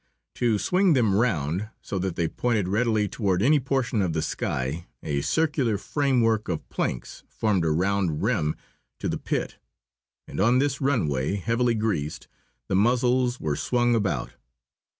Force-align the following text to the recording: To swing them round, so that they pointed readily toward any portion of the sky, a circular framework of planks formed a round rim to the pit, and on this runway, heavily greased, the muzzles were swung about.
To 0.33 0.57
swing 0.57 0.93
them 0.93 1.13
round, 1.13 1.69
so 1.83 1.99
that 1.99 2.15
they 2.15 2.27
pointed 2.27 2.67
readily 2.67 3.07
toward 3.07 3.43
any 3.43 3.59
portion 3.59 4.01
of 4.01 4.13
the 4.13 4.23
sky, 4.23 4.87
a 5.03 5.21
circular 5.21 5.77
framework 5.77 6.49
of 6.49 6.67
planks 6.69 7.21
formed 7.27 7.63
a 7.63 7.69
round 7.69 8.23
rim 8.23 8.55
to 8.97 9.07
the 9.07 9.19
pit, 9.19 9.57
and 10.27 10.39
on 10.39 10.57
this 10.57 10.81
runway, 10.81 11.35
heavily 11.35 11.75
greased, 11.75 12.27
the 12.67 12.73
muzzles 12.75 13.39
were 13.39 13.55
swung 13.55 13.93
about. 13.93 14.31